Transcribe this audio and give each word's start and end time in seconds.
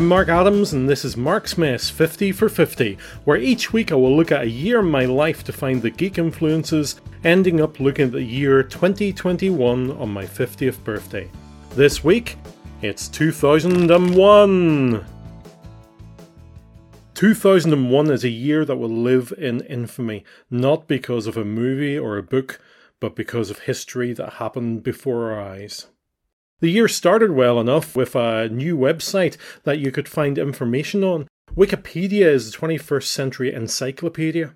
I'm 0.00 0.08
Mark 0.08 0.30
Adams, 0.30 0.72
and 0.72 0.88
this 0.88 1.04
is 1.04 1.14
Mark's 1.14 1.58
Mess 1.58 1.90
50 1.90 2.32
for 2.32 2.48
50, 2.48 2.96
where 3.24 3.36
each 3.36 3.70
week 3.74 3.92
I 3.92 3.96
will 3.96 4.16
look 4.16 4.32
at 4.32 4.44
a 4.44 4.48
year 4.48 4.80
in 4.80 4.90
my 4.90 5.04
life 5.04 5.44
to 5.44 5.52
find 5.52 5.82
the 5.82 5.90
geek 5.90 6.16
influences, 6.16 6.98
ending 7.22 7.60
up 7.60 7.78
looking 7.80 8.06
at 8.06 8.12
the 8.12 8.22
year 8.22 8.62
2021 8.62 9.90
on 9.90 10.08
my 10.08 10.24
50th 10.24 10.82
birthday. 10.84 11.30
This 11.74 12.02
week, 12.02 12.38
it's 12.80 13.08
2001! 13.08 15.04
2001 17.12 18.10
is 18.10 18.24
a 18.24 18.30
year 18.30 18.64
that 18.64 18.76
will 18.76 18.88
live 18.88 19.34
in 19.36 19.60
infamy, 19.66 20.24
not 20.50 20.88
because 20.88 21.26
of 21.26 21.36
a 21.36 21.44
movie 21.44 21.98
or 21.98 22.16
a 22.16 22.22
book, 22.22 22.58
but 23.00 23.14
because 23.14 23.50
of 23.50 23.58
history 23.58 24.14
that 24.14 24.32
happened 24.32 24.82
before 24.82 25.30
our 25.30 25.42
eyes. 25.42 25.88
The 26.60 26.70
year 26.70 26.88
started 26.88 27.30
well 27.30 27.58
enough 27.58 27.96
with 27.96 28.14
a 28.14 28.48
new 28.48 28.76
website 28.76 29.38
that 29.64 29.78
you 29.78 29.90
could 29.90 30.08
find 30.08 30.36
information 30.36 31.02
on. 31.02 31.26
Wikipedia 31.56 32.26
is 32.26 32.52
the 32.52 32.58
21st 32.58 33.04
century 33.04 33.52
encyclopedia. 33.52 34.54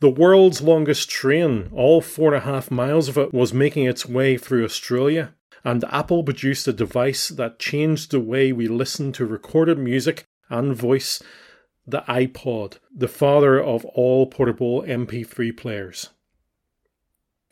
The 0.00 0.10
world's 0.10 0.60
longest 0.60 1.08
train, 1.08 1.70
all 1.72 2.02
four 2.02 2.34
and 2.34 2.42
a 2.42 2.46
half 2.46 2.70
miles 2.70 3.08
of 3.08 3.16
it, 3.16 3.32
was 3.32 3.54
making 3.54 3.84
its 3.84 4.04
way 4.04 4.36
through 4.36 4.64
Australia, 4.64 5.34
and 5.64 5.82
Apple 5.84 6.22
produced 6.22 6.68
a 6.68 6.74
device 6.74 7.30
that 7.30 7.58
changed 7.58 8.10
the 8.10 8.20
way 8.20 8.52
we 8.52 8.68
listen 8.68 9.10
to 9.12 9.24
recorded 9.24 9.78
music 9.78 10.24
and 10.50 10.76
voice 10.76 11.22
the 11.86 12.02
iPod, 12.02 12.78
the 12.94 13.08
father 13.08 13.62
of 13.62 13.86
all 13.86 14.26
portable 14.26 14.82
MP3 14.82 15.56
players. 15.56 16.10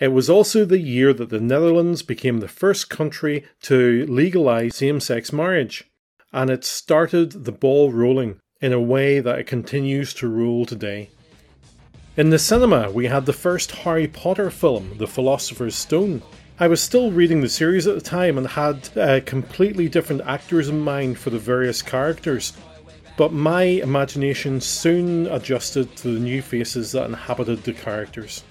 It 0.00 0.08
was 0.08 0.28
also 0.28 0.64
the 0.64 0.80
year 0.80 1.12
that 1.12 1.30
the 1.30 1.40
Netherlands 1.40 2.02
became 2.02 2.38
the 2.38 2.48
first 2.48 2.90
country 2.90 3.44
to 3.62 4.04
legalise 4.08 4.74
same 4.74 5.00
sex 5.00 5.32
marriage, 5.32 5.84
and 6.32 6.50
it 6.50 6.64
started 6.64 7.44
the 7.44 7.52
ball 7.52 7.92
rolling 7.92 8.40
in 8.60 8.72
a 8.72 8.80
way 8.80 9.20
that 9.20 9.38
it 9.38 9.46
continues 9.46 10.14
to 10.14 10.28
roll 10.28 10.64
today. 10.64 11.10
In 12.16 12.30
the 12.30 12.38
cinema, 12.38 12.90
we 12.90 13.06
had 13.06 13.26
the 13.26 13.32
first 13.32 13.70
Harry 13.70 14.06
Potter 14.06 14.50
film, 14.50 14.98
The 14.98 15.06
Philosopher's 15.06 15.74
Stone. 15.74 16.22
I 16.60 16.68
was 16.68 16.82
still 16.82 17.10
reading 17.10 17.40
the 17.40 17.48
series 17.48 17.86
at 17.86 17.94
the 17.94 18.00
time 18.00 18.36
and 18.38 18.46
had 18.46 18.90
uh, 18.98 19.20
completely 19.24 19.88
different 19.88 20.22
actors 20.22 20.68
in 20.68 20.80
mind 20.80 21.18
for 21.18 21.30
the 21.30 21.38
various 21.38 21.80
characters, 21.80 22.52
but 23.16 23.32
my 23.32 23.62
imagination 23.62 24.60
soon 24.60 25.26
adjusted 25.28 25.96
to 25.96 26.14
the 26.14 26.20
new 26.20 26.42
faces 26.42 26.92
that 26.92 27.06
inhabited 27.06 27.64
the 27.64 27.72
characters. 27.72 28.44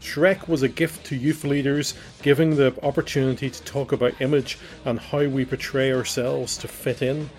Shrek 0.00 0.48
was 0.48 0.62
a 0.62 0.68
gift 0.68 1.04
to 1.06 1.16
youth 1.16 1.44
leaders, 1.44 1.94
giving 2.22 2.56
the 2.56 2.74
opportunity 2.82 3.50
to 3.50 3.62
talk 3.64 3.92
about 3.92 4.20
image 4.20 4.58
and 4.84 4.98
how 4.98 5.24
we 5.26 5.44
portray 5.44 5.92
ourselves 5.92 6.56
to 6.58 6.68
fit 6.68 7.02
in. 7.02 7.30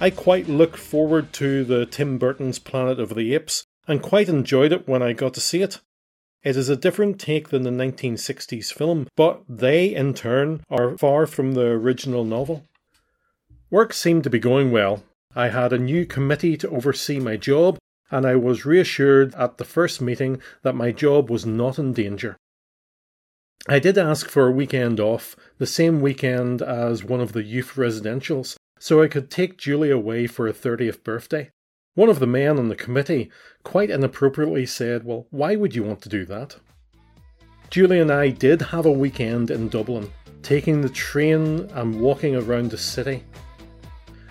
I 0.00 0.10
quite 0.10 0.48
look 0.48 0.76
forward 0.76 1.32
to 1.34 1.64
the 1.64 1.84
Tim 1.86 2.18
Burton's 2.18 2.58
Planet 2.58 3.00
of 3.00 3.14
the 3.14 3.34
Apes 3.34 3.64
and 3.88 4.02
quite 4.02 4.28
enjoyed 4.28 4.72
it 4.72 4.86
when 4.86 5.02
I 5.02 5.12
got 5.12 5.34
to 5.34 5.40
see 5.40 5.62
it. 5.62 5.80
It 6.44 6.56
is 6.56 6.68
a 6.68 6.76
different 6.76 7.18
take 7.18 7.48
than 7.48 7.64
the 7.64 7.70
1960s 7.70 8.72
film, 8.72 9.08
but 9.16 9.42
they, 9.48 9.92
in 9.92 10.14
turn, 10.14 10.62
are 10.70 10.96
far 10.96 11.26
from 11.26 11.54
the 11.54 11.66
original 11.66 12.24
novel. 12.24 12.64
Work 13.70 13.92
seemed 13.92 14.22
to 14.24 14.30
be 14.30 14.38
going 14.38 14.70
well. 14.70 15.02
I 15.34 15.48
had 15.48 15.72
a 15.72 15.78
new 15.78 16.06
committee 16.06 16.56
to 16.58 16.70
oversee 16.70 17.18
my 17.18 17.36
job, 17.36 17.76
and 18.10 18.26
I 18.26 18.36
was 18.36 18.64
reassured 18.64 19.34
at 19.34 19.58
the 19.58 19.64
first 19.64 20.00
meeting 20.00 20.40
that 20.62 20.74
my 20.74 20.92
job 20.92 21.30
was 21.30 21.44
not 21.44 21.78
in 21.78 21.92
danger. 21.92 22.36
I 23.68 23.78
did 23.78 23.98
ask 23.98 24.28
for 24.28 24.46
a 24.46 24.52
weekend 24.52 25.00
off, 25.00 25.36
the 25.58 25.66
same 25.66 26.00
weekend 26.00 26.62
as 26.62 27.04
one 27.04 27.20
of 27.20 27.32
the 27.32 27.42
youth 27.42 27.74
residentials, 27.74 28.56
so 28.78 29.02
I 29.02 29.08
could 29.08 29.30
take 29.30 29.58
Julie 29.58 29.90
away 29.90 30.26
for 30.26 30.46
her 30.46 30.52
30th 30.52 31.02
birthday. 31.02 31.50
One 31.94 32.08
of 32.08 32.20
the 32.20 32.26
men 32.26 32.58
on 32.58 32.68
the 32.68 32.76
committee 32.76 33.30
quite 33.64 33.90
inappropriately 33.90 34.66
said, 34.66 35.04
Well, 35.04 35.26
why 35.30 35.56
would 35.56 35.74
you 35.74 35.82
want 35.82 36.00
to 36.02 36.08
do 36.08 36.24
that? 36.26 36.56
Julie 37.70 37.98
and 37.98 38.12
I 38.12 38.30
did 38.30 38.62
have 38.62 38.86
a 38.86 38.92
weekend 38.92 39.50
in 39.50 39.68
Dublin, 39.68 40.10
taking 40.42 40.80
the 40.80 40.88
train 40.88 41.68
and 41.74 42.00
walking 42.00 42.36
around 42.36 42.70
the 42.70 42.78
city. 42.78 43.24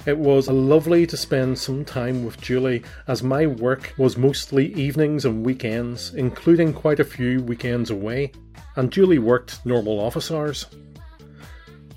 It 0.08 0.18
was 0.18 0.48
lovely 0.48 1.06
to 1.06 1.18
spend 1.18 1.60
some 1.60 1.84
time 1.84 2.24
with 2.24 2.40
Julie 2.40 2.82
as 3.10 3.22
my 3.22 3.46
work 3.46 3.94
was 3.98 4.16
mostly 4.16 4.74
evenings 4.74 5.26
and 5.26 5.46
weekends, 5.46 6.14
including 6.14 6.72
quite 6.72 7.02
a 7.02 7.04
few 7.04 7.44
weekends 7.44 7.90
away, 7.90 8.32
and 8.78 8.90
Julie 8.90 9.20
worked 9.20 9.66
normal 9.66 10.00
office 10.00 10.32
hours. 10.32 10.68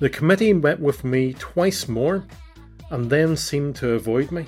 The 0.00 0.10
committee 0.10 0.52
met 0.52 0.80
with 0.80 1.04
me 1.04 1.34
twice 1.34 1.86
more 1.86 2.26
and 2.90 3.08
then 3.08 3.36
seemed 3.36 3.76
to 3.76 3.92
avoid 3.92 4.32
me. 4.32 4.46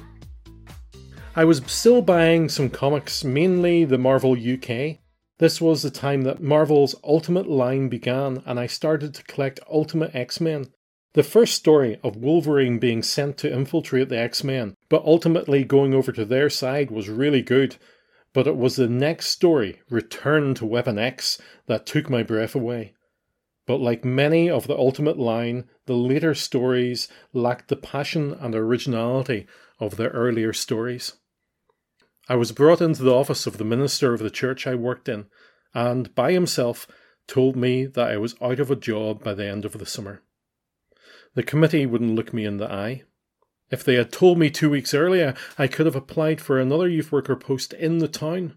I 1.36 1.44
was 1.44 1.62
still 1.66 2.02
buying 2.02 2.48
some 2.48 2.68
comics, 2.68 3.22
mainly 3.22 3.84
the 3.84 3.96
Marvel 3.96 4.32
UK. 4.32 4.98
This 5.38 5.60
was 5.60 5.82
the 5.82 5.90
time 5.92 6.22
that 6.22 6.42
Marvel's 6.42 6.96
Ultimate 7.04 7.48
line 7.48 7.88
began, 7.88 8.42
and 8.44 8.58
I 8.58 8.66
started 8.66 9.14
to 9.14 9.22
collect 9.22 9.60
Ultimate 9.70 10.16
X 10.16 10.40
Men, 10.40 10.66
the 11.14 11.22
first 11.22 11.54
story 11.54 11.98
of 12.02 12.16
Wolverine 12.16 12.78
being 12.78 13.02
sent 13.02 13.36
to 13.38 13.52
infiltrate 13.52 14.08
the 14.08 14.18
X 14.18 14.42
Men, 14.42 14.76
but 14.88 15.04
ultimately 15.04 15.64
going 15.64 15.92
over 15.92 16.10
to 16.12 16.24
their 16.24 16.48
side, 16.48 16.90
was 16.90 17.08
really 17.08 17.42
good. 17.42 17.76
But 18.32 18.46
it 18.46 18.56
was 18.56 18.76
the 18.76 18.88
next 18.88 19.28
story, 19.28 19.82
Return 19.90 20.54
to 20.54 20.64
Weapon 20.64 20.98
X, 20.98 21.38
that 21.66 21.84
took 21.84 22.08
my 22.08 22.22
breath 22.22 22.54
away. 22.54 22.94
But 23.66 23.80
like 23.80 24.04
many 24.04 24.48
of 24.48 24.66
the 24.66 24.76
Ultimate 24.76 25.18
line, 25.18 25.68
the 25.86 25.94
later 25.94 26.34
stories 26.34 27.08
lacked 27.32 27.68
the 27.68 27.76
passion 27.76 28.32
and 28.40 28.54
originality 28.54 29.46
of 29.78 29.96
their 29.96 30.10
earlier 30.10 30.52
stories. 30.52 31.14
I 32.28 32.36
was 32.36 32.52
brought 32.52 32.80
into 32.80 33.02
the 33.02 33.14
office 33.14 33.46
of 33.46 33.58
the 33.58 33.64
minister 33.64 34.14
of 34.14 34.20
the 34.20 34.30
church 34.30 34.66
I 34.66 34.74
worked 34.74 35.08
in, 35.08 35.26
and 35.74 36.14
by 36.14 36.32
himself 36.32 36.86
told 37.26 37.54
me 37.54 37.84
that 37.84 38.10
I 38.10 38.16
was 38.16 38.34
out 38.40 38.60
of 38.60 38.70
a 38.70 38.76
job 38.76 39.22
by 39.22 39.34
the 39.34 39.46
end 39.46 39.64
of 39.64 39.78
the 39.78 39.86
summer. 39.86 40.22
The 41.34 41.42
committee 41.42 41.86
wouldn't 41.86 42.14
look 42.14 42.32
me 42.34 42.44
in 42.44 42.58
the 42.58 42.70
eye. 42.70 43.02
If 43.70 43.82
they 43.82 43.94
had 43.94 44.12
told 44.12 44.38
me 44.38 44.50
two 44.50 44.68
weeks 44.68 44.92
earlier, 44.92 45.34
I 45.58 45.66
could 45.66 45.86
have 45.86 45.96
applied 45.96 46.40
for 46.40 46.60
another 46.60 46.88
youth 46.88 47.10
worker 47.10 47.36
post 47.36 47.72
in 47.72 47.98
the 47.98 48.08
town. 48.08 48.54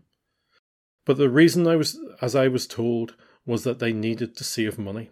But 1.05 1.17
the 1.17 1.29
reason 1.29 1.67
I 1.67 1.77
was, 1.77 1.97
as 2.21 2.35
I 2.35 2.49
was 2.49 2.67
told, 2.67 3.15
was 3.45 3.63
that 3.63 3.79
they 3.79 3.93
needed 3.93 4.35
to 4.35 4.43
save 4.43 4.77
money. 4.77 5.11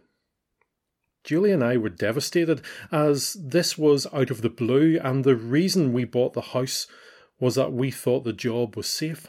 Julie 1.23 1.51
and 1.51 1.63
I 1.63 1.77
were 1.77 1.89
devastated 1.89 2.61
as 2.91 3.37
this 3.39 3.77
was 3.77 4.07
out 4.11 4.29
of 4.29 4.41
the 4.41 4.49
blue, 4.49 4.99
and 5.01 5.23
the 5.23 5.37
reason 5.37 5.93
we 5.93 6.03
bought 6.03 6.33
the 6.33 6.41
house 6.41 6.85
was 7.39 7.55
that 7.55 7.71
we 7.71 7.91
thought 7.91 8.25
the 8.25 8.33
job 8.33 8.75
was 8.75 8.87
safe. 8.87 9.27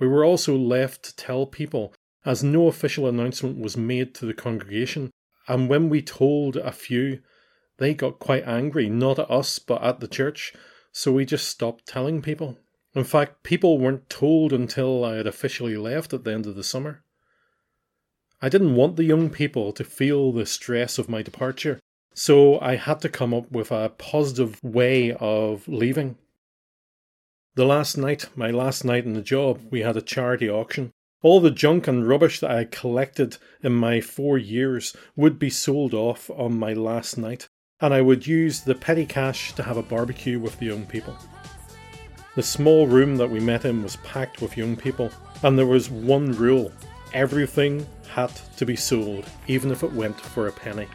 We 0.00 0.08
were 0.08 0.24
also 0.24 0.56
left 0.56 1.04
to 1.04 1.16
tell 1.16 1.46
people, 1.46 1.94
as 2.24 2.42
no 2.42 2.66
official 2.66 3.06
announcement 3.06 3.60
was 3.60 3.76
made 3.76 4.14
to 4.16 4.26
the 4.26 4.34
congregation, 4.34 5.10
and 5.48 5.68
when 5.68 5.88
we 5.88 6.02
told 6.02 6.56
a 6.56 6.70
few, 6.70 7.20
they 7.78 7.94
got 7.94 8.18
quite 8.18 8.46
angry, 8.46 8.88
not 8.88 9.18
at 9.18 9.30
us, 9.30 9.58
but 9.58 9.82
at 9.82 10.00
the 10.00 10.08
church, 10.08 10.52
so 10.92 11.12
we 11.12 11.24
just 11.24 11.48
stopped 11.48 11.86
telling 11.86 12.22
people. 12.22 12.58
In 12.94 13.04
fact, 13.04 13.42
people 13.42 13.78
weren't 13.78 14.10
told 14.10 14.52
until 14.52 15.04
I 15.04 15.16
had 15.16 15.26
officially 15.26 15.76
left 15.76 16.12
at 16.12 16.24
the 16.24 16.32
end 16.32 16.46
of 16.46 16.56
the 16.56 16.64
summer. 16.64 17.02
I 18.40 18.48
didn't 18.48 18.76
want 18.76 18.96
the 18.96 19.04
young 19.04 19.30
people 19.30 19.72
to 19.72 19.84
feel 19.84 20.32
the 20.32 20.46
stress 20.46 20.98
of 20.98 21.08
my 21.08 21.22
departure, 21.22 21.80
so 22.14 22.60
I 22.60 22.76
had 22.76 23.00
to 23.00 23.08
come 23.08 23.32
up 23.32 23.50
with 23.50 23.70
a 23.70 23.90
positive 23.90 24.58
way 24.62 25.12
of 25.12 25.66
leaving. 25.68 26.16
The 27.54 27.64
last 27.64 27.96
night, 27.96 28.28
my 28.36 28.50
last 28.50 28.84
night 28.84 29.04
in 29.04 29.14
the 29.14 29.22
job, 29.22 29.60
we 29.70 29.80
had 29.80 29.96
a 29.96 30.02
charity 30.02 30.48
auction. 30.48 30.92
All 31.20 31.40
the 31.40 31.50
junk 31.50 31.88
and 31.88 32.06
rubbish 32.06 32.38
that 32.38 32.50
I 32.50 32.58
had 32.58 32.70
collected 32.70 33.38
in 33.60 33.72
my 33.72 34.00
four 34.00 34.38
years 34.38 34.96
would 35.16 35.36
be 35.36 35.50
sold 35.50 35.92
off 35.92 36.30
on 36.30 36.56
my 36.56 36.72
last 36.72 37.18
night, 37.18 37.48
and 37.80 37.92
I 37.92 38.02
would 38.02 38.28
use 38.28 38.60
the 38.60 38.76
petty 38.76 39.04
cash 39.04 39.52
to 39.54 39.64
have 39.64 39.76
a 39.76 39.82
barbecue 39.82 40.38
with 40.38 40.60
the 40.60 40.66
young 40.66 40.86
people. 40.86 41.18
The 42.36 42.42
small 42.44 42.86
room 42.86 43.16
that 43.16 43.30
we 43.30 43.40
met 43.40 43.64
in 43.64 43.82
was 43.82 43.96
packed 43.96 44.40
with 44.40 44.56
young 44.56 44.76
people, 44.76 45.10
and 45.42 45.58
there 45.58 45.66
was 45.66 45.90
one 45.90 46.30
rule 46.32 46.70
everything 47.12 47.84
had 48.08 48.30
to 48.56 48.64
be 48.64 48.76
sold, 48.76 49.26
even 49.48 49.72
if 49.72 49.82
it 49.82 49.92
went 49.92 50.20
for 50.20 50.46
a 50.46 50.52
penny. 50.52 50.86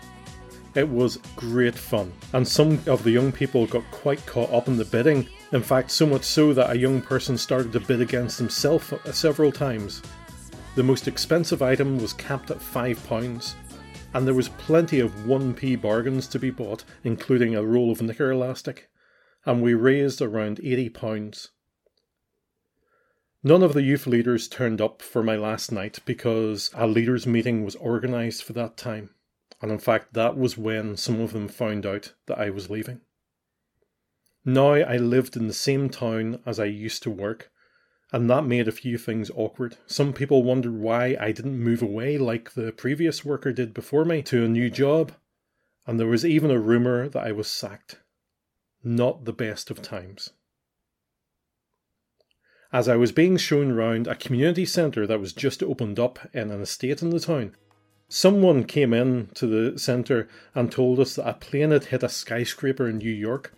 It 0.73 0.87
was 0.87 1.19
great 1.35 1.75
fun, 1.75 2.13
and 2.31 2.47
some 2.47 2.79
of 2.87 3.03
the 3.03 3.11
young 3.11 3.33
people 3.33 3.67
got 3.67 3.83
quite 3.91 4.25
caught 4.25 4.53
up 4.53 4.69
in 4.69 4.77
the 4.77 4.85
bidding 4.85 5.27
in 5.53 5.61
fact, 5.61 5.91
so 5.91 6.07
much 6.07 6.23
so 6.23 6.51
that 6.51 6.71
a 6.71 6.77
young 6.77 6.99
person 6.99 7.37
started 7.37 7.71
to 7.71 7.79
bid 7.79 8.01
against 8.01 8.39
himself 8.39 8.91
uh, 8.91 9.11
several 9.11 9.51
times. 9.51 10.01
The 10.73 10.81
most 10.81 11.07
expensive 11.07 11.61
item 11.61 11.99
was 11.99 12.11
capped 12.13 12.49
at 12.49 12.57
£5, 12.57 13.53
and 14.15 14.25
there 14.25 14.33
was 14.33 14.49
plenty 14.49 14.99
of 14.99 15.11
1p 15.11 15.79
bargains 15.79 16.25
to 16.29 16.39
be 16.39 16.49
bought, 16.49 16.83
including 17.03 17.55
a 17.55 17.63
roll 17.63 17.91
of 17.91 18.01
knicker 18.01 18.31
elastic, 18.31 18.89
and 19.45 19.61
we 19.61 19.75
raised 19.75 20.23
around 20.23 20.57
£80. 20.57 21.49
None 23.43 23.61
of 23.61 23.73
the 23.73 23.83
youth 23.83 24.07
leaders 24.07 24.47
turned 24.47 24.81
up 24.81 25.03
for 25.03 25.21
my 25.21 25.35
last 25.35 25.71
night 25.71 25.99
because 26.03 26.71
a 26.73 26.87
leaders' 26.87 27.27
meeting 27.27 27.63
was 27.63 27.75
organised 27.75 28.43
for 28.43 28.53
that 28.53 28.75
time, 28.75 29.11
and 29.61 29.71
in 29.71 29.77
fact, 29.77 30.13
that 30.13 30.35
was 30.35 30.57
when 30.57 30.97
some 30.97 31.21
of 31.21 31.31
them 31.31 31.47
found 31.47 31.85
out 31.85 32.13
that 32.25 32.39
I 32.39 32.49
was 32.49 32.71
leaving. 32.71 33.01
Now 34.45 34.73
I 34.73 34.97
lived 34.97 35.37
in 35.37 35.47
the 35.47 35.53
same 35.53 35.89
town 35.89 36.41
as 36.45 36.59
I 36.59 36.65
used 36.65 37.01
to 37.03 37.09
work, 37.09 37.49
and 38.11 38.29
that 38.29 38.45
made 38.45 38.67
a 38.67 38.73
few 38.73 38.97
things 38.97 39.31
awkward. 39.33 39.77
Some 39.87 40.11
people 40.11 40.43
wondered 40.43 40.73
why 40.73 41.15
I 41.17 41.31
didn't 41.31 41.63
move 41.63 41.81
away 41.81 42.17
like 42.17 42.51
the 42.51 42.73
previous 42.73 43.23
worker 43.23 43.53
did 43.53 43.73
before 43.73 44.03
me 44.03 44.21
to 44.23 44.43
a 44.43 44.49
new 44.49 44.69
job, 44.69 45.13
and 45.87 45.97
there 45.97 46.07
was 46.07 46.25
even 46.25 46.51
a 46.51 46.59
rumour 46.59 47.07
that 47.07 47.23
I 47.23 47.31
was 47.31 47.47
sacked. 47.47 47.99
Not 48.83 49.23
the 49.23 49.31
best 49.31 49.71
of 49.71 49.81
times. 49.81 50.31
As 52.73 52.89
I 52.89 52.97
was 52.97 53.13
being 53.13 53.37
shown 53.37 53.71
round 53.71 54.07
a 54.07 54.15
community 54.15 54.65
centre 54.65 55.07
that 55.07 55.21
was 55.21 55.31
just 55.31 55.63
opened 55.63 55.99
up 55.99 56.19
in 56.33 56.51
an 56.51 56.61
estate 56.61 57.01
in 57.01 57.11
the 57.11 57.19
town, 57.19 57.55
someone 58.09 58.65
came 58.65 58.93
in 58.93 59.29
to 59.35 59.47
the 59.47 59.79
centre 59.79 60.27
and 60.53 60.69
told 60.69 60.99
us 60.99 61.15
that 61.15 61.29
a 61.29 61.33
plane 61.33 61.71
had 61.71 61.85
hit 61.85 62.03
a 62.03 62.09
skyscraper 62.09 62.89
in 62.89 62.97
New 62.97 63.09
York 63.09 63.53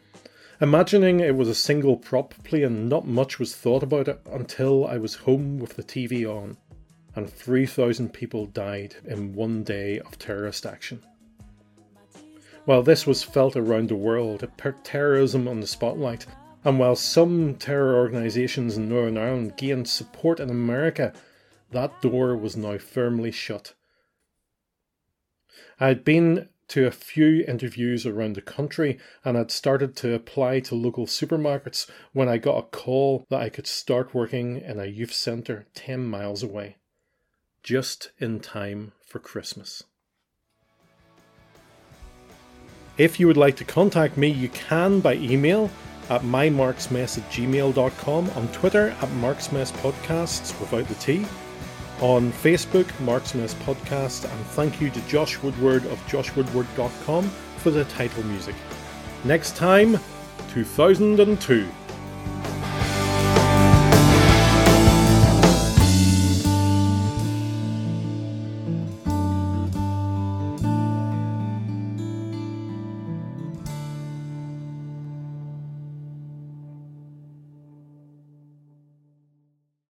Imagining 0.62 1.20
it 1.20 1.36
was 1.36 1.50
a 1.50 1.56
single 1.56 1.98
prop 1.98 2.34
plane, 2.46 2.88
not 2.88 3.06
much 3.06 3.40
was 3.40 3.54
thought 3.54 3.84
about 3.84 4.08
it 4.08 4.22
until 4.32 4.88
I 4.88 4.98
was 4.98 5.16
home 5.16 5.60
with 5.60 5.76
the 5.76 5.84
TV 5.84 6.26
on, 6.26 6.56
and 7.14 7.30
3,000 7.30 8.14
people 8.14 8.46
died 8.46 8.96
in 9.04 9.34
one 9.34 9.64
day 9.64 10.00
of 10.00 10.18
terrorist 10.18 10.66
action. 10.66 11.04
While 12.64 12.84
this 12.84 13.06
was 13.06 13.22
felt 13.22 13.58
around 13.58 13.90
the 13.90 13.96
world, 13.96 14.44
it 14.44 14.58
put 14.58 14.86
terrorism 14.86 15.46
on 15.48 15.60
the 15.60 15.68
spotlight, 15.68 16.26
and 16.64 16.80
while 16.80 16.96
some 16.96 17.56
terror 17.56 17.96
organisations 17.96 18.78
in 18.78 18.88
Northern 18.88 19.18
Ireland 19.18 19.58
gained 19.58 19.90
support 19.90 20.40
in 20.40 20.50
America, 20.50 21.14
that 21.72 22.02
door 22.02 22.36
was 22.38 22.56
now 22.56 22.78
firmly 22.78 23.32
shut. 23.32 23.74
I 25.82 25.90
had 25.90 26.06
been 26.06 26.48
to 26.70 26.86
a 26.86 26.92
few 26.92 27.44
interviews 27.48 28.06
around 28.06 28.36
the 28.36 28.42
country 28.42 28.98
and 29.24 29.38
had 29.38 29.52
started 29.52 29.96
to 29.98 30.14
apply 30.14 30.60
to 30.62 30.76
local 30.76 31.06
supermarkets 31.06 31.90
when 32.14 32.28
I 32.28 32.38
got 32.38 32.58
a 32.58 32.64
call 32.64 33.26
that 33.30 33.42
I 33.42 33.50
could 33.50 33.68
start 33.68 34.14
working 34.14 34.58
in 34.58 34.80
a 34.80 34.86
youth 34.86 35.14
centre 35.14 35.68
10 35.76 36.06
miles 36.06 36.44
away, 36.44 36.78
just 37.64 38.12
in 38.20 38.40
time 38.40 38.94
for 39.06 39.20
Christmas. 39.20 39.84
If 42.98 43.20
you 43.20 43.28
would 43.28 43.38
like 43.38 43.58
to 43.58 43.66
contact 43.66 44.18
me, 44.18 44.30
you 44.30 44.50
can 44.50 45.02
by 45.02 45.16
email 45.16 45.70
at 46.10 46.22
mymarksmess 46.22 47.18
at 47.18 47.30
gmail.com, 47.30 48.30
on 48.30 48.48
Twitter 48.50 48.90
at 48.90 49.10
marksmesspodcasts 49.10 50.60
without 50.60 50.88
the 50.88 50.96
T, 50.96 51.26
on 52.02 52.32
Facebook, 52.32 52.88
Mark's 53.00 53.34
Mess 53.34 53.54
Podcast, 53.54 54.30
and 54.30 54.46
thank 54.48 54.82
you 54.82 54.90
to 54.90 55.02
Josh 55.08 55.42
Woodward 55.42 55.86
of 55.88 56.00
joshwoodward.com 56.08 57.30
for 57.58 57.72
the 57.72 57.86
title 57.86 58.24
music. 58.24 58.56
Next 59.24 59.56
time, 59.56 59.98
2002. 60.50 61.68